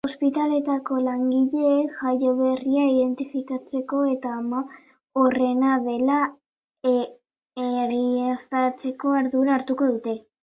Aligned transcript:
Ospitaleetako 0.07 0.95
langileek 1.07 1.91
jaioberria 1.97 2.85
identifikatzeko 2.93 3.99
eta 4.13 4.31
ama 4.37 4.61
horrena 5.23 5.75
dela 5.83 6.15
egiaztatzeko 6.95 9.13
ardura 9.23 9.57
hartuko 9.59 9.91
dute. 9.93 10.17